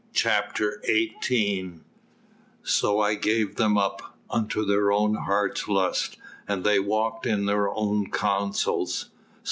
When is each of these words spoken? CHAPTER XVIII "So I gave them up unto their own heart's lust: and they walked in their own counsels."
CHAPTER 0.15 0.81
XVIII 0.87 1.73
"So 2.63 2.99
I 2.99 3.13
gave 3.13 3.57
them 3.57 3.77
up 3.77 4.17
unto 4.31 4.65
their 4.65 4.91
own 4.91 5.13
heart's 5.13 5.67
lust: 5.67 6.17
and 6.47 6.63
they 6.63 6.79
walked 6.79 7.27
in 7.27 7.45
their 7.45 7.69
own 7.69 8.09
counsels." 8.09 9.09